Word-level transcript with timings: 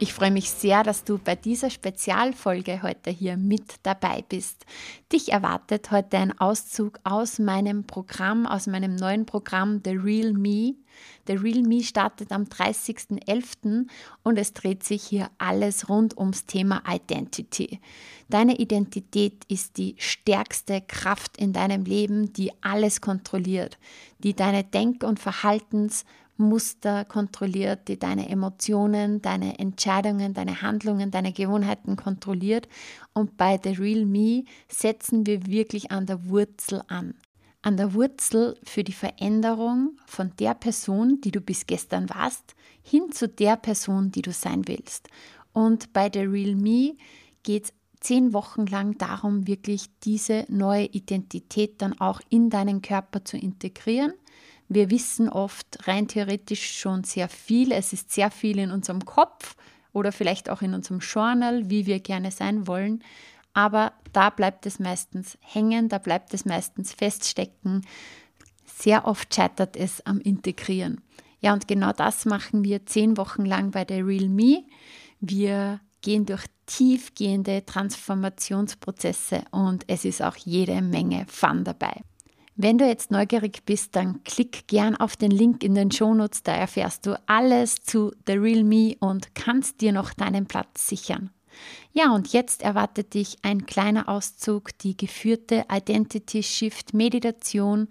Ich 0.00 0.14
freue 0.14 0.30
mich 0.30 0.48
sehr, 0.50 0.84
dass 0.84 1.02
du 1.02 1.18
bei 1.18 1.34
dieser 1.34 1.70
Spezialfolge 1.70 2.84
heute 2.84 3.10
hier 3.10 3.36
mit 3.36 3.74
dabei 3.82 4.24
bist. 4.28 4.64
Dich 5.12 5.32
erwartet 5.32 5.90
heute 5.90 6.18
ein 6.18 6.38
Auszug 6.38 7.00
aus 7.02 7.40
meinem 7.40 7.82
Programm, 7.82 8.46
aus 8.46 8.68
meinem 8.68 8.94
neuen 8.94 9.26
Programm 9.26 9.80
The 9.84 9.96
Real 9.96 10.34
Me. 10.34 10.74
The 11.26 11.32
Real 11.34 11.62
Me 11.62 11.82
startet 11.82 12.30
am 12.30 12.44
30.11. 12.44 13.88
und 14.22 14.38
es 14.38 14.52
dreht 14.52 14.84
sich 14.84 15.02
hier 15.02 15.30
alles 15.38 15.88
rund 15.88 16.16
ums 16.16 16.46
Thema 16.46 16.80
Identity. 16.88 17.80
Deine 18.28 18.56
Identität 18.60 19.44
ist 19.48 19.78
die 19.78 19.96
stärkste 19.98 20.80
Kraft 20.80 21.36
in 21.38 21.52
deinem 21.52 21.84
Leben, 21.84 22.32
die 22.32 22.52
alles 22.62 23.00
kontrolliert, 23.00 23.78
die 24.20 24.34
deine 24.34 24.62
Denk- 24.62 25.02
und 25.02 25.18
Verhaltens- 25.18 26.04
Muster 26.38 27.04
kontrolliert, 27.04 27.88
die 27.88 27.98
deine 27.98 28.28
Emotionen, 28.28 29.20
deine 29.20 29.58
Entscheidungen, 29.58 30.34
deine 30.34 30.62
Handlungen, 30.62 31.10
deine 31.10 31.32
Gewohnheiten 31.32 31.96
kontrolliert. 31.96 32.68
Und 33.12 33.36
bei 33.36 33.60
The 33.62 33.70
Real 33.70 34.06
Me 34.06 34.44
setzen 34.68 35.26
wir 35.26 35.46
wirklich 35.46 35.90
an 35.90 36.06
der 36.06 36.28
Wurzel 36.28 36.82
an. 36.86 37.14
An 37.60 37.76
der 37.76 37.92
Wurzel 37.92 38.56
für 38.62 38.84
die 38.84 38.92
Veränderung 38.92 39.98
von 40.06 40.32
der 40.38 40.54
Person, 40.54 41.20
die 41.20 41.32
du 41.32 41.40
bis 41.40 41.66
gestern 41.66 42.08
warst, 42.08 42.54
hin 42.82 43.10
zu 43.10 43.28
der 43.28 43.56
Person, 43.56 44.12
die 44.12 44.22
du 44.22 44.32
sein 44.32 44.68
willst. 44.68 45.08
Und 45.52 45.92
bei 45.92 46.08
The 46.12 46.20
Real 46.20 46.54
Me 46.54 46.94
geht 47.42 47.64
es 47.64 47.72
zehn 48.00 48.32
Wochen 48.32 48.66
lang 48.66 48.96
darum, 48.96 49.48
wirklich 49.48 49.86
diese 50.04 50.44
neue 50.48 50.84
Identität 50.84 51.82
dann 51.82 52.00
auch 52.00 52.20
in 52.30 52.48
deinen 52.48 52.80
Körper 52.80 53.24
zu 53.24 53.36
integrieren 53.36 54.12
wir 54.68 54.90
wissen 54.90 55.28
oft 55.28 55.88
rein 55.88 56.08
theoretisch 56.08 56.78
schon 56.78 57.04
sehr 57.04 57.28
viel. 57.28 57.72
Es 57.72 57.92
ist 57.92 58.12
sehr 58.12 58.30
viel 58.30 58.58
in 58.58 58.70
unserem 58.70 59.04
Kopf 59.04 59.56
oder 59.92 60.12
vielleicht 60.12 60.50
auch 60.50 60.62
in 60.62 60.74
unserem 60.74 61.00
Journal, 61.00 61.70
wie 61.70 61.86
wir 61.86 62.00
gerne 62.00 62.30
sein 62.30 62.66
wollen. 62.66 63.02
Aber 63.54 63.92
da 64.12 64.30
bleibt 64.30 64.66
es 64.66 64.78
meistens 64.78 65.38
hängen, 65.40 65.88
da 65.88 65.98
bleibt 65.98 66.34
es 66.34 66.44
meistens 66.44 66.92
feststecken. 66.92 67.86
Sehr 68.64 69.06
oft 69.06 69.34
scheitert 69.34 69.76
es 69.76 70.04
am 70.06 70.20
Integrieren. 70.20 71.00
Ja, 71.40 71.52
und 71.54 71.66
genau 71.66 71.92
das 71.92 72.24
machen 72.24 72.62
wir 72.64 72.84
zehn 72.86 73.16
Wochen 73.16 73.44
lang 73.44 73.70
bei 73.70 73.84
der 73.84 74.06
Real 74.06 74.28
Me. 74.28 74.64
Wir 75.20 75.80
gehen 76.02 76.26
durch 76.26 76.44
tiefgehende 76.66 77.64
Transformationsprozesse 77.64 79.44
und 79.50 79.84
es 79.88 80.04
ist 80.04 80.22
auch 80.22 80.36
jede 80.36 80.80
Menge 80.82 81.24
Fun 81.28 81.64
dabei. 81.64 82.02
Wenn 82.60 82.76
du 82.76 82.84
jetzt 82.84 83.12
neugierig 83.12 83.64
bist, 83.66 83.94
dann 83.94 84.24
klick 84.24 84.66
gern 84.66 84.96
auf 84.96 85.16
den 85.16 85.30
Link 85.30 85.62
in 85.62 85.76
den 85.76 85.92
Shownotes, 85.92 86.42
da 86.42 86.56
erfährst 86.56 87.06
du 87.06 87.16
alles 87.26 87.76
zu 87.84 88.10
The 88.26 88.32
Real 88.32 88.64
Me 88.64 88.96
und 88.98 89.36
kannst 89.36 89.80
dir 89.80 89.92
noch 89.92 90.12
deinen 90.12 90.46
Platz 90.46 90.88
sichern. 90.88 91.30
Ja, 91.92 92.12
und 92.12 92.32
jetzt 92.32 92.62
erwartet 92.62 93.14
dich 93.14 93.36
ein 93.42 93.64
kleiner 93.66 94.08
Auszug, 94.08 94.76
die 94.78 94.96
geführte 94.96 95.66
Identity 95.70 96.42
Shift 96.42 96.94
Meditation, 96.94 97.86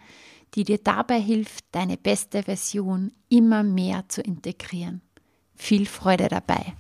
die 0.54 0.66
dir 0.66 0.80
dabei 0.80 1.22
hilft, 1.22 1.64
deine 1.72 1.96
beste 1.96 2.44
Version 2.44 3.14
immer 3.30 3.64
mehr 3.64 4.10
zu 4.10 4.22
integrieren. 4.22 5.02
Viel 5.56 5.86
Freude 5.86 6.28
dabei. 6.28 6.74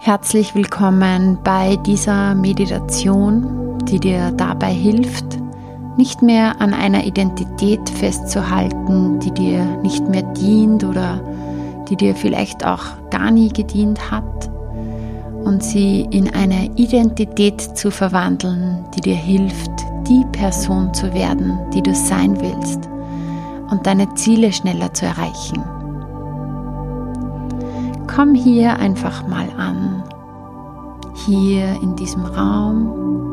Herzlich 0.00 0.56
willkommen 0.56 1.38
bei 1.44 1.76
dieser 1.76 2.34
Meditation 2.34 3.71
die 3.88 4.00
dir 4.00 4.30
dabei 4.32 4.72
hilft, 4.72 5.38
nicht 5.96 6.22
mehr 6.22 6.60
an 6.60 6.72
einer 6.72 7.04
Identität 7.04 7.88
festzuhalten, 7.90 9.20
die 9.20 9.30
dir 9.30 9.64
nicht 9.82 10.08
mehr 10.08 10.22
dient 10.22 10.84
oder 10.84 11.20
die 11.88 11.96
dir 11.96 12.14
vielleicht 12.14 12.64
auch 12.64 12.82
gar 13.10 13.30
nie 13.30 13.50
gedient 13.50 14.10
hat 14.10 14.50
und 15.44 15.62
sie 15.62 16.06
in 16.10 16.32
eine 16.34 16.70
Identität 16.76 17.60
zu 17.60 17.90
verwandeln, 17.90 18.84
die 18.96 19.00
dir 19.00 19.16
hilft, 19.16 19.70
die 20.08 20.24
Person 20.32 20.94
zu 20.94 21.12
werden, 21.12 21.58
die 21.74 21.82
du 21.82 21.94
sein 21.94 22.40
willst 22.40 22.88
und 23.70 23.86
deine 23.86 24.14
Ziele 24.14 24.52
schneller 24.52 24.92
zu 24.94 25.06
erreichen. 25.06 25.62
Komm 28.14 28.34
hier 28.34 28.78
einfach 28.78 29.26
mal 29.26 29.48
an, 29.56 30.02
hier 31.26 31.76
in 31.82 31.96
diesem 31.96 32.24
Raum 32.24 33.31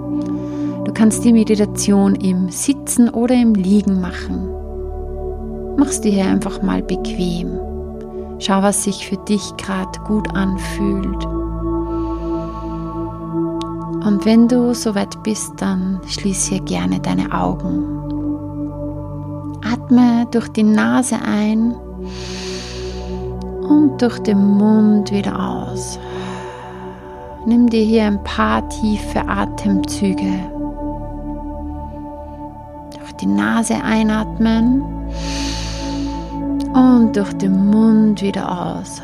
Du 0.89 0.95
kannst 0.95 1.23
die 1.23 1.33
Meditation 1.33 2.15
im 2.15 2.49
Sitzen 2.49 3.09
oder 3.09 3.35
im 3.35 3.53
Liegen 3.53 4.01
machen. 4.01 4.49
Machst 5.77 6.03
dir 6.03 6.11
hier 6.11 6.25
einfach 6.25 6.63
mal 6.63 6.81
bequem. 6.81 7.59
Schau, 8.39 8.63
was 8.63 8.85
sich 8.85 9.07
für 9.07 9.17
dich 9.17 9.55
gerade 9.57 9.99
gut 10.07 10.33
anfühlt. 10.33 11.25
Und 14.03 14.25
wenn 14.25 14.47
du 14.47 14.73
soweit 14.73 15.21
bist, 15.21 15.53
dann 15.57 16.01
schließ 16.07 16.47
hier 16.47 16.61
gerne 16.61 16.99
deine 16.99 17.31
Augen. 17.31 17.85
Atme 19.71 20.25
durch 20.31 20.47
die 20.47 20.63
Nase 20.63 21.17
ein 21.23 21.75
und 23.61 24.01
durch 24.01 24.17
den 24.17 24.43
Mund 24.43 25.11
wieder 25.11 25.39
aus. 25.39 25.99
Nimm 27.45 27.69
dir 27.69 27.83
hier 27.83 28.05
ein 28.05 28.23
paar 28.23 28.67
tiefe 28.69 29.19
Atemzüge 29.29 30.58
die 33.19 33.25
Nase 33.25 33.75
einatmen 33.75 34.83
und 36.73 37.15
durch 37.15 37.33
den 37.33 37.67
Mund 37.69 38.21
wieder 38.21 38.75
aus. 38.75 39.01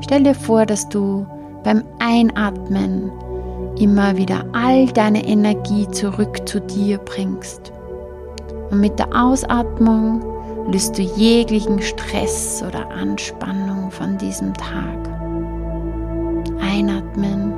Stell 0.00 0.24
dir 0.24 0.34
vor, 0.34 0.66
dass 0.66 0.88
du 0.88 1.26
beim 1.62 1.84
Einatmen 2.00 3.12
immer 3.78 4.16
wieder 4.16 4.44
all 4.52 4.86
deine 4.86 5.24
Energie 5.24 5.88
zurück 5.88 6.48
zu 6.48 6.60
dir 6.60 6.98
bringst. 6.98 7.72
Und 8.70 8.80
mit 8.80 8.98
der 8.98 9.08
Ausatmung 9.14 10.22
löst 10.70 10.98
du 10.98 11.02
jeglichen 11.02 11.80
Stress 11.80 12.62
oder 12.66 12.90
Anspannung 12.90 13.90
von 13.90 14.18
diesem 14.18 14.52
Tag. 14.54 14.98
Einatmen. 16.60 17.52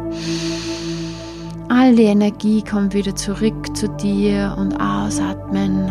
All 1.68 1.94
die 1.94 2.04
Energie 2.04 2.62
kommt 2.62 2.94
wieder 2.94 3.14
zurück 3.14 3.76
zu 3.76 3.88
dir 3.88 4.54
und 4.58 4.74
ausatmen. 4.76 5.90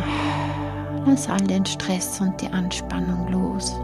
Lass 1.05 1.29
all 1.29 1.39
den 1.39 1.65
Stress 1.65 2.19
und 2.21 2.39
die 2.41 2.51
Anspannung 2.51 3.31
los. 3.31 3.75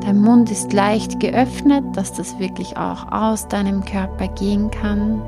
Dein 0.00 0.20
Mund 0.20 0.50
ist 0.50 0.72
leicht 0.72 1.20
geöffnet, 1.20 1.84
dass 1.94 2.12
das 2.12 2.38
wirklich 2.38 2.76
auch 2.76 3.10
aus 3.12 3.46
deinem 3.48 3.84
Körper 3.84 4.28
gehen 4.28 4.70
kann. 4.70 5.22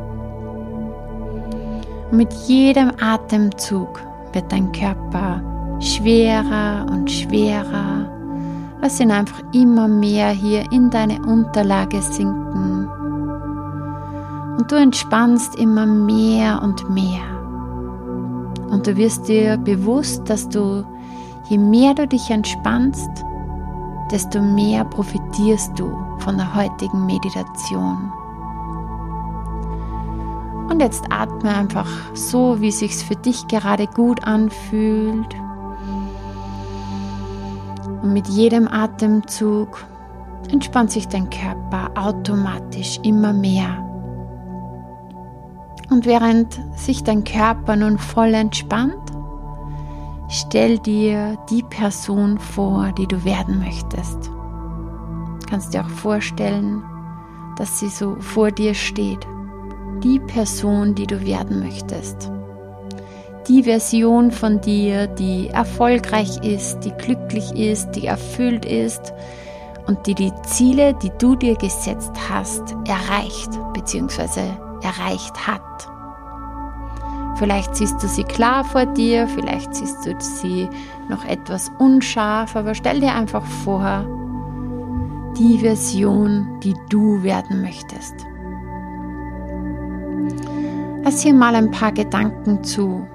Und 2.11 2.19
mit 2.19 2.33
jedem 2.47 2.91
Atemzug 3.01 4.01
wird 4.33 4.51
dein 4.51 4.73
Körper 4.73 5.41
schwerer 5.81 6.87
und 6.91 7.11
schwerer. 7.11 8.11
Lass 8.81 9.01
ihn 9.01 9.11
einfach 9.11 9.43
immer 9.53 9.89
mehr 9.89 10.31
hier 10.31 10.71
in 10.73 10.91
deine 10.91 11.23
Unterlage 11.23 12.03
sinken 12.03 12.74
und 14.65 14.73
du 14.73 14.77
entspannst 14.77 15.57
immer 15.57 15.85
mehr 15.85 16.63
und 16.63 16.89
mehr. 16.89 17.21
Und 18.71 18.87
du 18.87 18.97
wirst 18.97 19.29
dir 19.29 19.59
bewusst, 19.59 20.23
dass 20.31 20.49
du, 20.49 20.87
je 21.51 21.59
mehr 21.59 21.93
du 21.93 22.09
dich 22.09 22.31
entspannst, 22.31 23.11
desto 24.11 24.41
mehr 24.41 24.87
profitierst 24.87 25.79
du 25.79 25.93
von 26.21 26.39
der 26.39 26.55
heutigen 26.55 27.05
Meditation. 27.05 28.11
Und 30.71 30.81
jetzt 30.81 31.05
atme 31.11 31.55
einfach 31.55 31.87
so, 32.15 32.59
wie 32.63 32.73
sich's 32.73 33.03
für 33.03 33.17
dich 33.17 33.47
gerade 33.49 33.87
gut 33.87 34.25
anfühlt. 34.25 35.37
Und 38.01 38.15
mit 38.15 38.29
jedem 38.29 38.67
Atemzug 38.67 39.85
entspannt 40.51 40.91
sich 40.91 41.07
dein 41.07 41.29
Körper 41.29 41.91
automatisch 41.97 42.99
immer 43.03 43.35
mehr. 43.35 43.84
Und 45.95 46.07
während 46.07 46.61
sich 46.77 47.05
dein 47.05 47.23
Körper 47.25 47.77
nun 47.77 47.99
voll 47.99 48.35
entspannt, 48.35 49.15
Stell 50.29 50.79
dir 50.79 51.39
die 51.49 51.63
Person 51.63 52.39
vor, 52.39 52.93
die 52.99 53.07
du 53.07 53.25
werden 53.25 53.61
möchtest. 53.61 54.27
Du 54.27 55.47
kannst 55.49 55.73
dir 55.73 55.83
auch 55.85 55.89
vorstellen, 55.89 56.83
dass 57.57 57.79
sie 57.79 57.89
so 57.89 58.17
vor 58.19 58.51
dir 58.51 58.75
steht. 58.75 59.25
Die 60.03 60.19
Person, 60.19 60.97
die 60.97 61.07
du 61.07 61.25
werden 61.25 61.61
möchtest. 61.61 62.33
Die 63.47 63.63
Version 63.63 64.33
von 64.33 64.61
dir, 64.61 65.07
die 65.07 65.51
erfolgreich 65.51 66.39
ist, 66.43 66.81
die 66.81 66.93
glücklich 66.93 67.53
ist, 67.55 67.93
die 67.93 68.07
erfüllt 68.07 68.65
ist 68.65 69.13
und 69.87 70.07
die 70.07 70.15
die 70.15 70.33
Ziele, 70.43 70.95
die 70.95 71.11
du 71.19 71.35
dir 71.35 71.57
gesetzt 71.57 72.13
hast, 72.29 72.75
erreicht 72.87 73.51
bzw. 73.73 74.41
erreicht 74.83 75.47
hat. 75.47 75.61
Vielleicht 77.37 77.75
siehst 77.75 78.03
du 78.03 78.07
sie 78.07 78.25
klar 78.25 78.65
vor 78.65 78.87
dir, 78.87 79.27
vielleicht 79.27 79.75
siehst 79.75 80.07
du 80.07 80.15
sie 80.21 80.69
noch 81.09 81.25
etwas 81.25 81.71
unscharf, 81.79 82.55
aber 82.55 82.75
stell 82.75 83.01
dir 83.01 83.13
einfach 83.13 83.45
vor, 83.45 84.07
die 85.37 85.59
Version, 85.59 86.61
die 86.63 86.75
du 86.89 87.23
werden 87.25 87.61
möchtest. 87.61 88.15
Lass 91.03 91.23
hier 91.23 91.35
mal 91.35 91.55
ein 91.57 91.71
paar 91.71 91.93
Gedanken 91.93 92.63
zu. 92.63 93.07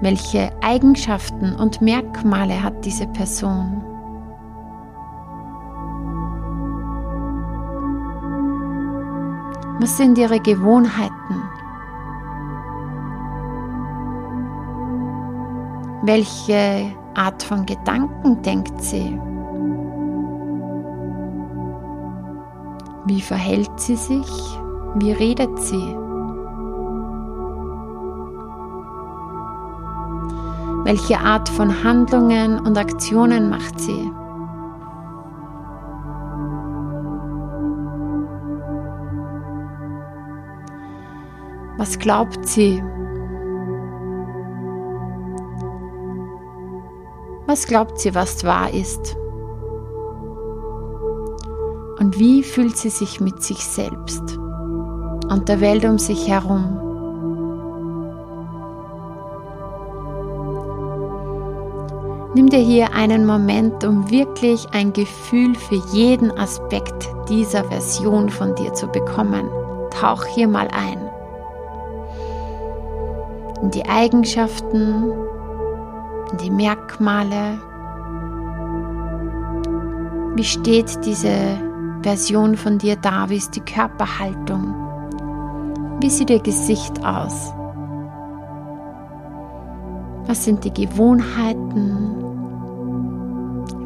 Welche 0.00 0.50
Eigenschaften 0.62 1.54
und 1.54 1.82
Merkmale 1.82 2.62
hat 2.62 2.84
diese 2.84 3.08
Person? 3.08 3.87
Was 9.80 9.96
sind 9.96 10.18
ihre 10.18 10.40
Gewohnheiten? 10.40 11.42
Welche 16.02 16.92
Art 17.14 17.42
von 17.44 17.64
Gedanken 17.64 18.42
denkt 18.42 18.82
sie? 18.82 19.20
Wie 23.06 23.20
verhält 23.20 23.70
sie 23.76 23.94
sich? 23.94 24.58
Wie 24.96 25.12
redet 25.12 25.56
sie? 25.60 25.96
Welche 30.84 31.20
Art 31.20 31.48
von 31.48 31.84
Handlungen 31.84 32.58
und 32.58 32.76
Aktionen 32.76 33.48
macht 33.48 33.78
sie? 33.78 34.10
Was 41.78 41.96
glaubt 42.00 42.44
sie? 42.46 42.82
Was 47.46 47.68
glaubt 47.68 48.00
sie, 48.00 48.16
was 48.16 48.42
wahr 48.42 48.74
ist? 48.74 49.16
Und 52.00 52.18
wie 52.18 52.42
fühlt 52.42 52.76
sie 52.76 52.90
sich 52.90 53.20
mit 53.20 53.44
sich 53.44 53.64
selbst 53.64 54.38
und 55.30 55.48
der 55.48 55.60
Welt 55.60 55.84
um 55.84 55.98
sich 55.98 56.28
herum? 56.28 56.80
Nimm 62.34 62.48
dir 62.48 62.58
hier 62.58 62.92
einen 62.92 63.24
Moment, 63.24 63.84
um 63.84 64.10
wirklich 64.10 64.66
ein 64.72 64.92
Gefühl 64.92 65.54
für 65.54 65.80
jeden 65.92 66.32
Aspekt 66.32 67.08
dieser 67.28 67.62
Version 67.64 68.30
von 68.30 68.56
dir 68.56 68.74
zu 68.74 68.88
bekommen. 68.88 69.48
Tauch 69.90 70.24
hier 70.24 70.48
mal 70.48 70.68
ein. 70.72 71.07
In 73.62 73.70
die 73.70 73.84
Eigenschaften, 73.86 75.12
in 76.30 76.38
die 76.38 76.50
Merkmale. 76.50 77.60
Wie 80.36 80.44
steht 80.44 81.04
diese 81.04 81.58
Version 82.02 82.56
von 82.56 82.78
dir 82.78 82.96
da? 82.96 83.28
Wie 83.28 83.36
ist 83.36 83.56
die 83.56 83.60
Körperhaltung? 83.60 84.74
Wie 86.00 86.10
sieht 86.10 86.30
ihr 86.30 86.40
Gesicht 86.40 87.04
aus? 87.04 87.52
Was 90.26 90.44
sind 90.44 90.64
die 90.64 90.72
Gewohnheiten? 90.72 92.24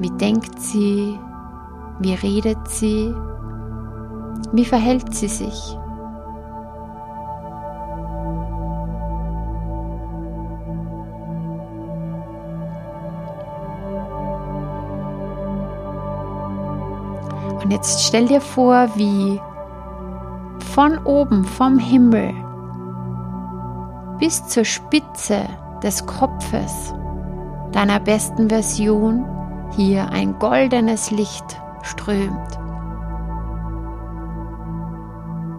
Wie 0.01 0.11
denkt 0.11 0.61
sie? 0.61 1.19
Wie 2.01 2.15
redet 2.15 2.69
sie? 2.69 3.15
Wie 4.53 4.65
verhält 4.65 5.15
sie 5.15 5.29
sich? 5.29 5.79
Und 17.62 17.70
jetzt 17.70 18.05
stell 18.05 18.26
dir 18.26 18.41
vor, 18.41 18.88
wie 18.97 19.41
von 20.73 20.99
oben, 21.05 21.44
vom 21.44 21.79
Himmel 21.79 22.32
bis 24.19 24.47
zur 24.47 24.64
Spitze 24.64 25.47
des 25.82 26.06
Kopfes 26.06 26.94
deiner 27.73 27.99
besten 28.00 28.49
Version 28.49 29.25
hier 29.75 30.11
ein 30.11 30.38
goldenes 30.38 31.11
Licht 31.11 31.61
strömt. 31.82 32.59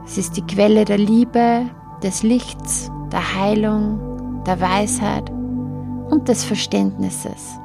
Es 0.06 0.18
ist 0.18 0.38
die 0.38 0.46
Quelle 0.46 0.86
der 0.86 0.98
Liebe, 0.98 1.66
des 2.04 2.24
Lichts, 2.24 2.92
der 3.12 3.36
Heilung, 3.36 4.44
der 4.46 4.60
Weisheit 4.60 5.30
und 5.30 6.28
des 6.28 6.44
Verständnisses. 6.44 7.60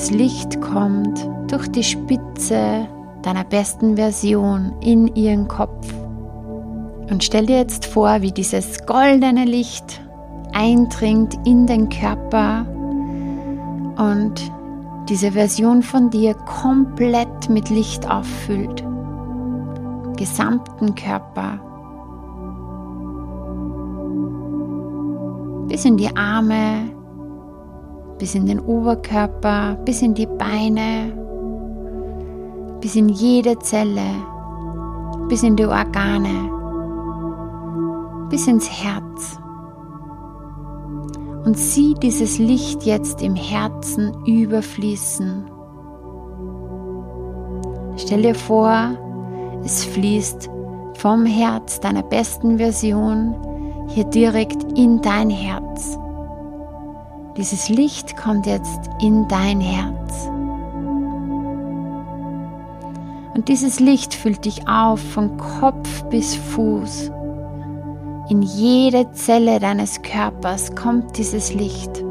Dieses 0.00 0.16
Licht 0.16 0.60
kommt 0.62 1.28
durch 1.48 1.68
die 1.68 1.84
Spitze 1.84 2.88
deiner 3.20 3.44
besten 3.44 3.96
Version 3.96 4.72
in 4.80 5.14
ihren 5.14 5.46
Kopf. 5.46 5.92
Und 7.10 7.22
stell 7.22 7.44
dir 7.44 7.58
jetzt 7.58 7.84
vor, 7.84 8.22
wie 8.22 8.32
dieses 8.32 8.86
goldene 8.86 9.44
Licht 9.44 10.00
eindringt 10.54 11.38
in 11.44 11.66
den 11.66 11.90
Körper 11.90 12.64
und 13.98 14.50
diese 15.10 15.32
Version 15.32 15.82
von 15.82 16.08
dir 16.08 16.32
komplett 16.32 17.50
mit 17.50 17.68
Licht 17.68 18.10
auffüllt. 18.10 18.82
Gesamten 20.16 20.94
Körper. 20.94 21.60
Bis 25.68 25.84
in 25.84 25.98
die 25.98 26.16
Arme, 26.16 26.90
bis 28.20 28.34
in 28.34 28.44
den 28.44 28.60
Oberkörper, 28.60 29.78
bis 29.86 30.02
in 30.02 30.12
die 30.12 30.26
Beine, 30.26 31.10
bis 32.82 32.94
in 32.94 33.08
jede 33.08 33.58
Zelle, 33.60 34.10
bis 35.30 35.42
in 35.42 35.56
die 35.56 35.64
Organe, 35.64 36.50
bis 38.28 38.46
ins 38.46 38.70
Herz. 38.70 39.38
Und 41.46 41.56
sieh 41.56 41.94
dieses 41.94 42.38
Licht 42.38 42.82
jetzt 42.84 43.22
im 43.22 43.34
Herzen 43.34 44.12
überfließen. 44.26 45.50
Stell 47.96 48.20
dir 48.20 48.34
vor, 48.34 48.98
es 49.64 49.82
fließt 49.86 50.50
vom 50.98 51.24
Herz 51.24 51.80
deiner 51.80 52.02
besten 52.02 52.58
Version 52.58 53.34
hier 53.88 54.04
direkt 54.04 54.78
in 54.78 55.00
dein 55.00 55.30
Herz. 55.30 55.98
Dieses 57.40 57.70
Licht 57.70 58.18
kommt 58.18 58.44
jetzt 58.44 58.90
in 59.00 59.26
dein 59.26 59.62
Herz. 59.62 60.28
Und 63.34 63.48
dieses 63.48 63.80
Licht 63.80 64.12
füllt 64.12 64.44
dich 64.44 64.68
auf 64.68 65.00
von 65.00 65.38
Kopf 65.38 66.04
bis 66.10 66.34
Fuß. 66.34 67.10
In 68.28 68.42
jede 68.42 69.10
Zelle 69.12 69.58
deines 69.58 70.02
Körpers 70.02 70.76
kommt 70.76 71.16
dieses 71.16 71.54
Licht. 71.54 72.04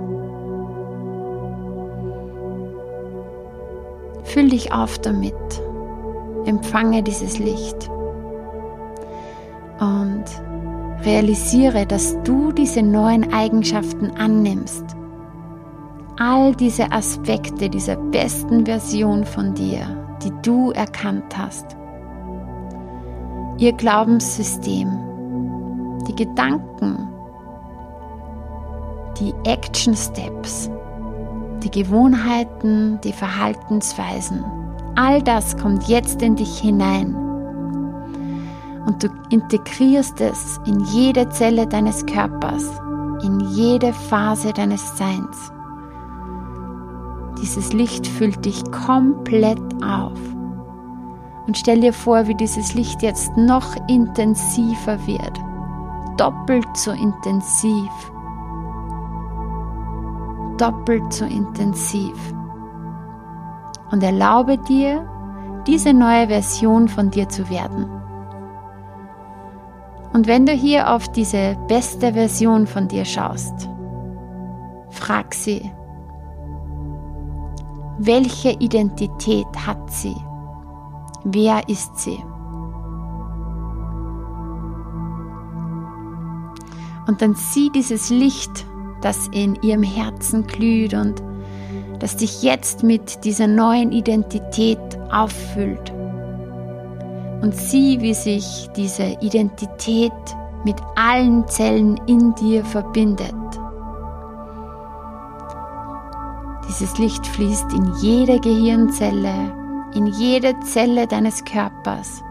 Füll 4.23 4.49
dich 4.49 4.73
auf 4.73 4.97
damit. 4.97 5.35
Empfange 6.45 7.03
dieses 7.03 7.37
Licht. 7.37 7.87
Und 9.79 10.25
realisiere, 11.05 11.85
dass 11.85 12.17
du 12.23 12.51
diese 12.51 12.81
neuen 12.81 13.31
Eigenschaften 13.31 14.09
annimmst 14.17 14.95
all 16.19 16.53
diese 16.53 16.91
Aspekte 16.91 17.69
dieser 17.69 17.95
besten 17.95 18.65
Version 18.65 19.23
von 19.23 19.53
dir, 19.53 19.87
die 20.21 20.31
du 20.41 20.71
erkannt 20.71 21.37
hast. 21.37 21.77
Ihr 23.57 23.71
Glaubenssystem, 23.73 24.89
die 26.07 26.15
Gedanken, 26.15 27.07
die 29.19 29.33
Action 29.45 29.95
Steps, 29.95 30.69
die 31.63 31.71
Gewohnheiten, 31.71 32.99
die 33.01 33.13
Verhaltensweisen, 33.13 34.43
all 34.95 35.21
das 35.21 35.57
kommt 35.57 35.87
jetzt 35.87 36.21
in 36.21 36.35
dich 36.35 36.59
hinein. 36.59 37.15
Und 38.85 39.03
du 39.03 39.07
integrierst 39.29 40.19
es 40.19 40.59
in 40.65 40.81
jede 40.85 41.29
Zelle 41.29 41.65
deines 41.65 42.05
Körpers 42.05 42.69
in 43.23 43.39
jede 43.39 43.93
Phase 43.93 44.53
deines 44.53 44.97
Seins. 44.97 45.51
Dieses 47.41 47.73
Licht 47.73 48.05
füllt 48.05 48.43
dich 48.45 48.63
komplett 48.71 49.61
auf. 49.83 50.19
Und 51.47 51.57
stell 51.57 51.81
dir 51.81 51.93
vor, 51.93 52.27
wie 52.27 52.35
dieses 52.35 52.73
Licht 52.73 53.01
jetzt 53.01 53.35
noch 53.37 53.75
intensiver 53.87 54.97
wird. 55.07 55.39
Doppelt 56.17 56.67
so 56.75 56.91
intensiv. 56.91 57.89
Doppelt 60.57 61.11
so 61.13 61.25
intensiv. 61.25 62.13
Und 63.91 64.03
erlaube 64.03 64.57
dir, 64.57 65.07
diese 65.65 65.93
neue 65.93 66.27
Version 66.27 66.87
von 66.87 67.09
dir 67.09 67.29
zu 67.29 67.49
werden. 67.49 67.89
Und 70.13 70.27
wenn 70.27 70.45
du 70.45 70.51
hier 70.51 70.93
auf 70.93 71.07
diese 71.09 71.55
beste 71.67 72.13
Version 72.13 72.67
von 72.67 72.87
dir 72.87 73.05
schaust, 73.05 73.69
frag 74.89 75.33
sie, 75.33 75.71
welche 77.99 78.51
Identität 78.51 79.47
hat 79.67 79.91
sie? 79.91 80.15
Wer 81.25 81.67
ist 81.67 81.97
sie? 81.99 82.17
Und 87.07 87.21
dann 87.21 87.35
sieh 87.35 87.69
dieses 87.75 88.09
Licht, 88.09 88.65
das 89.01 89.27
in 89.33 89.55
ihrem 89.61 89.83
Herzen 89.83 90.47
glüht 90.47 90.93
und 90.93 91.21
das 91.99 92.15
dich 92.15 92.41
jetzt 92.41 92.83
mit 92.83 93.25
dieser 93.25 93.47
neuen 93.47 93.91
Identität 93.91 94.79
auffüllt. 95.11 95.91
Und 97.41 97.53
sieh, 97.53 97.99
wie 97.99 98.13
sich 98.13 98.69
diese 98.77 99.17
Identität 99.19 100.11
mit 100.63 100.75
allen 100.95 101.45
Zellen 101.47 101.99
in 102.07 102.33
dir 102.35 102.63
verbindet. 102.63 103.33
Dieses 106.79 106.97
Licht 106.97 107.27
fließt 107.27 107.73
in 107.73 107.93
jede 107.95 108.39
Gehirnzelle, 108.39 109.53
in 109.95 110.05
jede 110.05 110.57
Zelle 110.61 111.07
deines 111.07 111.43
Körpers. 111.43 112.23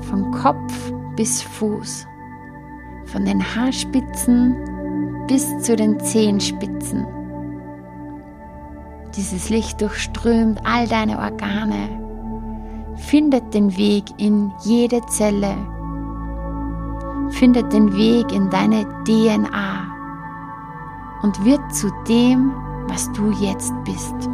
Von 0.00 0.32
Kopf 0.32 0.92
bis 1.14 1.42
Fuß, 1.42 2.08
von 3.04 3.24
den 3.24 3.40
Haarspitzen 3.40 4.56
bis 5.28 5.58
zu 5.60 5.76
den 5.76 6.00
Zehenspitzen. 6.00 7.06
Dieses 9.14 9.48
Licht 9.48 9.80
durchströmt 9.80 10.60
all 10.64 10.88
deine 10.88 11.20
Organe, 11.20 11.88
findet 12.96 13.54
den 13.54 13.76
Weg 13.76 14.06
in 14.16 14.50
jede 14.64 15.06
Zelle, 15.06 15.54
findet 17.28 17.72
den 17.72 17.96
Weg 17.96 18.32
in 18.32 18.50
deine 18.50 18.84
DNA 19.04 19.89
und 21.22 21.44
wird 21.44 21.60
zu 21.74 21.90
dem, 22.08 22.52
was 22.88 23.10
du 23.12 23.30
jetzt 23.30 23.72
bist. 23.84 24.28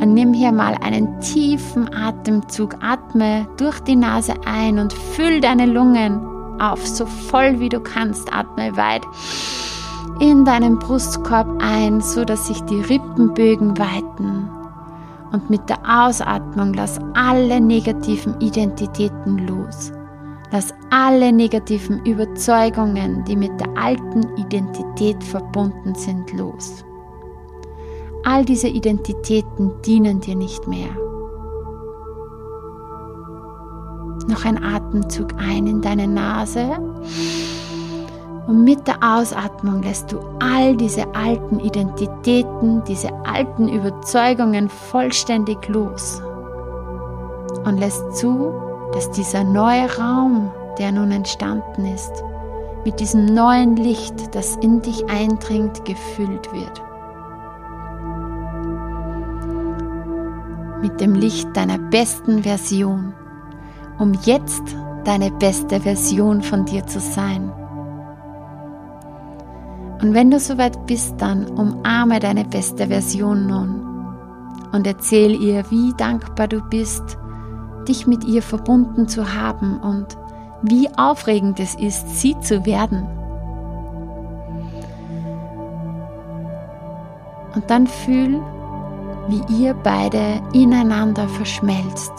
Und 0.00 0.14
nimm 0.14 0.32
hier 0.32 0.50
mal 0.50 0.74
einen 0.82 1.20
tiefen 1.20 1.94
Atemzug, 1.94 2.76
atme 2.82 3.46
durch 3.56 3.78
die 3.80 3.94
Nase 3.94 4.34
ein 4.44 4.78
und 4.78 4.92
füll 4.92 5.40
deine 5.40 5.66
Lungen 5.66 6.20
auf, 6.60 6.84
so 6.86 7.06
voll 7.06 7.60
wie 7.60 7.68
du 7.68 7.80
kannst, 7.80 8.32
atme 8.32 8.76
weit 8.76 9.02
in 10.20 10.44
deinen 10.44 10.78
Brustkorb 10.78 11.62
ein, 11.62 12.00
so 12.00 12.24
dass 12.24 12.46
sich 12.48 12.60
die 12.62 12.80
Rippenbögen 12.80 13.78
weiten. 13.78 14.48
Und 15.32 15.48
mit 15.50 15.68
der 15.68 15.78
Ausatmung 15.88 16.74
lass 16.74 16.98
alle 17.14 17.60
negativen 17.60 18.40
Identitäten 18.40 19.46
los. 19.46 19.92
Lass 20.52 20.74
alle 20.90 21.32
negativen 21.32 22.04
Überzeugungen, 22.04 23.24
die 23.24 23.36
mit 23.36 23.58
der 23.58 23.74
alten 23.74 24.36
Identität 24.36 25.24
verbunden 25.24 25.94
sind, 25.94 26.30
los. 26.34 26.84
All 28.24 28.44
diese 28.44 28.68
Identitäten 28.68 29.72
dienen 29.80 30.20
dir 30.20 30.36
nicht 30.36 30.68
mehr. 30.68 30.90
Noch 34.28 34.44
ein 34.44 34.62
Atemzug 34.62 35.32
ein 35.38 35.66
in 35.66 35.80
deine 35.80 36.06
Nase. 36.06 36.68
Und 38.46 38.62
mit 38.62 38.86
der 38.86 38.98
Ausatmung 39.02 39.82
lässt 39.82 40.12
du 40.12 40.20
all 40.38 40.76
diese 40.76 41.14
alten 41.14 41.60
Identitäten, 41.60 42.84
diese 42.84 43.10
alten 43.24 43.68
Überzeugungen 43.68 44.68
vollständig 44.68 45.66
los. 45.68 46.20
Und 47.64 47.78
lässt 47.78 48.16
zu, 48.16 48.52
dass 48.92 49.10
dieser 49.10 49.44
neue 49.44 49.88
Raum, 49.96 50.50
der 50.78 50.92
nun 50.92 51.10
entstanden 51.10 51.86
ist, 51.86 52.12
mit 52.84 53.00
diesem 53.00 53.26
neuen 53.26 53.76
Licht, 53.76 54.34
das 54.34 54.56
in 54.56 54.82
dich 54.82 55.08
eindringt, 55.08 55.84
gefüllt 55.84 56.52
wird. 56.52 56.82
Mit 60.82 61.00
dem 61.00 61.14
Licht 61.14 61.48
deiner 61.56 61.78
besten 61.78 62.42
Version, 62.42 63.14
um 63.98 64.14
jetzt 64.24 64.62
deine 65.04 65.30
beste 65.30 65.80
Version 65.80 66.42
von 66.42 66.64
dir 66.64 66.86
zu 66.86 66.98
sein. 66.98 67.52
Und 70.00 70.14
wenn 70.14 70.32
du 70.32 70.40
soweit 70.40 70.86
bist, 70.86 71.14
dann 71.18 71.46
umarme 71.46 72.18
deine 72.18 72.44
beste 72.44 72.88
Version 72.88 73.46
nun 73.46 73.92
und 74.72 74.86
erzähl 74.86 75.40
ihr, 75.40 75.70
wie 75.70 75.92
dankbar 75.96 76.48
du 76.48 76.60
bist 76.60 77.18
dich 77.88 78.06
mit 78.06 78.24
ihr 78.24 78.42
verbunden 78.42 79.08
zu 79.08 79.34
haben 79.34 79.78
und 79.80 80.16
wie 80.62 80.88
aufregend 80.96 81.58
es 81.58 81.74
ist, 81.74 82.20
sie 82.20 82.38
zu 82.40 82.64
werden. 82.64 83.06
Und 87.54 87.68
dann 87.68 87.86
fühl, 87.86 88.40
wie 89.28 89.62
ihr 89.62 89.74
beide 89.74 90.40
ineinander 90.52 91.28
verschmelzt. 91.28 92.12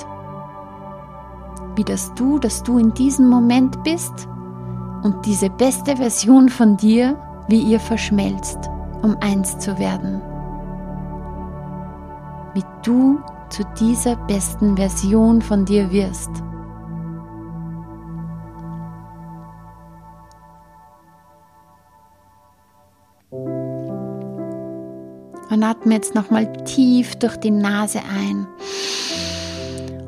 Wie 1.75 1.84
das 1.84 2.13
Du, 2.13 2.38
das 2.38 2.63
du 2.63 2.77
in 2.77 2.93
diesem 2.93 3.29
Moment 3.29 3.84
bist 3.84 4.27
und 5.03 5.25
diese 5.25 5.50
beste 5.50 5.98
Version 5.98 6.50
von 6.50 6.77
dir, 6.77 7.17
wie 7.48 7.62
ihr 7.62 7.79
verschmelzt, 7.79 8.70
um 9.01 9.17
eins 9.22 9.58
zu 9.60 9.77
werden. 9.79 10.22
Wie 12.53 12.63
du 12.84 13.20
zu 13.53 13.63
dieser 13.79 14.15
besten 14.15 14.75
Version 14.75 15.39
von 15.39 15.63
dir 15.63 15.91
wirst. 15.91 16.31
Und 25.51 25.63
atme 25.63 25.93
jetzt 25.93 26.15
nochmal 26.15 26.51
tief 26.63 27.15
durch 27.17 27.38
die 27.38 27.51
Nase 27.51 28.00
ein 28.00 28.48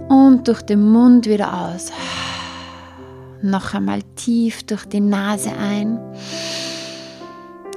und 0.10 0.48
durch 0.48 0.64
den 0.64 0.92
Mund 0.92 1.28
wieder 1.28 1.70
aus. 1.70 1.92
Noch 3.44 3.76
einmal 3.76 4.02
tief 4.16 4.64
durch 4.64 4.86
die 4.86 5.02
Nase 5.02 5.52
ein 5.52 6.00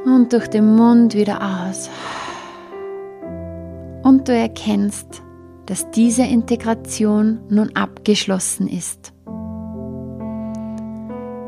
und 0.06 0.32
durch 0.32 0.48
den 0.48 0.76
Mund 0.76 1.14
wieder 1.14 1.42
aus. 1.42 1.90
Und 4.02 4.26
du 4.28 4.32
erkennst, 4.34 5.22
dass 5.68 5.90
diese 5.90 6.22
Integration 6.22 7.40
nun 7.50 7.76
abgeschlossen 7.76 8.68
ist. 8.68 9.12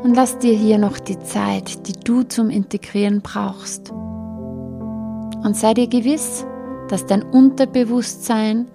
Und 0.03 0.13
lass 0.15 0.37
dir 0.37 0.53
hier 0.53 0.77
noch 0.77 0.99
die 0.99 1.17
Zeit, 1.19 1.87
die 1.87 1.93
du 1.93 2.21
zum 2.21 2.51
Integrieren 2.51 3.21
brauchst. 3.21 3.89
Und 3.89 5.55
sei 5.55 5.73
dir 5.73 5.87
gewiss, 5.87 6.45
dass 6.87 7.07
dein 7.07 7.23
Unterbewusstsein 7.23 8.67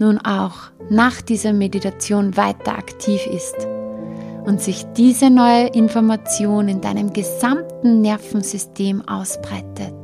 nun 0.00 0.18
auch 0.18 0.72
nach 0.90 1.22
dieser 1.22 1.52
Meditation 1.52 2.36
weiter 2.36 2.76
aktiv 2.76 3.24
ist 3.28 3.68
und 4.46 4.60
sich 4.60 4.84
diese 4.96 5.30
neue 5.30 5.68
Information 5.68 6.68
in 6.68 6.80
deinem 6.80 7.12
gesamten 7.12 8.00
Nervensystem 8.00 9.06
ausbreitet. 9.06 9.97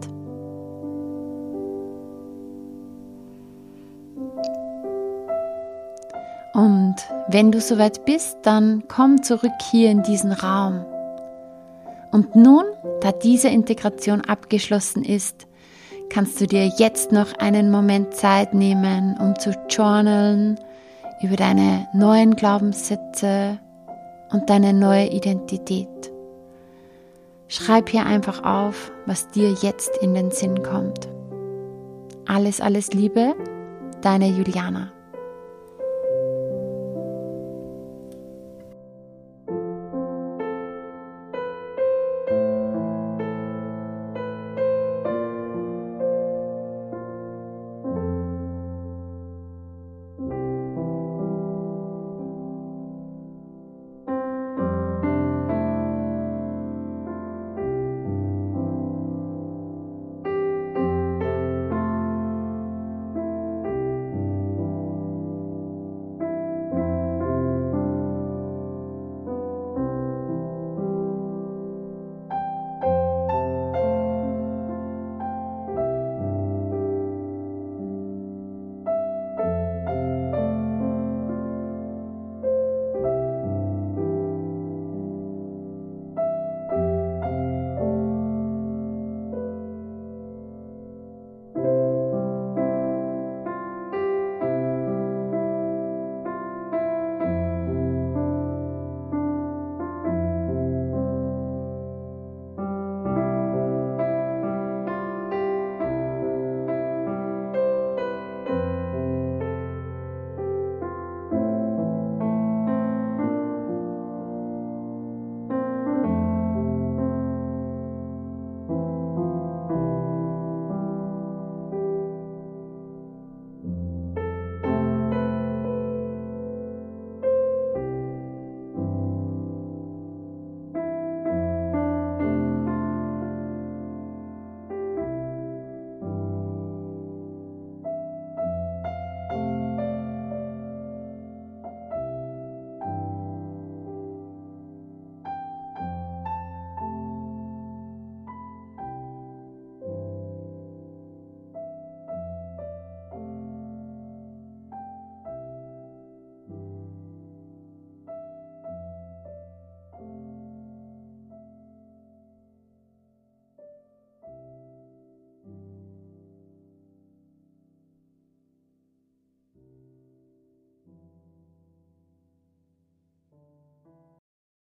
Und 6.55 6.95
wenn 7.29 7.51
du 7.51 7.61
soweit 7.61 8.05
bist, 8.05 8.39
dann 8.43 8.85
komm 8.87 9.23
zurück 9.23 9.53
hier 9.71 9.91
in 9.91 10.03
diesen 10.05 10.33
Raum. 10.33 10.85
Und 12.13 12.37
nun, 12.37 12.65
da 13.01 13.11
diese 13.11 13.49
Integration 13.49 14.21
abgeschlossen 14.21 15.05
ist, 15.05 15.49
kannst 16.11 16.41
du 16.41 16.47
dir 16.47 16.67
jetzt 16.79 17.11
noch 17.11 17.37
einen 17.39 17.73
Moment 17.73 18.15
Zeit 18.15 18.55
nehmen, 18.55 19.17
um 19.19 19.37
zu 19.37 19.51
journalen 19.69 20.61
über 21.23 21.35
deine 21.35 21.89
neuen 21.93 22.37
Glaubenssätze 22.37 23.59
und 24.31 24.49
deine 24.49 24.73
neue 24.73 25.09
Identität. 25.09 25.89
Schreib 27.49 27.89
hier 27.89 28.07
einfach 28.07 28.45
auf, 28.45 28.93
was 29.07 29.29
dir 29.29 29.55
jetzt 29.61 29.97
in 30.01 30.15
den 30.15 30.31
Sinn 30.31 30.63
kommt. 30.63 31.09
Alles, 32.27 32.61
alles 32.61 32.93
Liebe, 32.93 33.35
deine 34.03 34.29
Juliana. 34.29 34.94